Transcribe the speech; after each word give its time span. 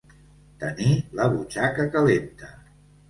Tenir 0.61 0.95
la 1.19 1.27
butxaca 1.35 1.89
calenta. 1.97 2.51